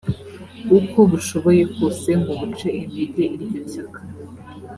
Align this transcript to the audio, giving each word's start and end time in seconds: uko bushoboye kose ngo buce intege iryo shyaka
uko 0.79 0.99
bushoboye 1.11 1.63
kose 1.75 2.09
ngo 2.19 2.31
buce 2.39 2.67
intege 2.81 3.23
iryo 3.35 3.61
shyaka 3.71 3.99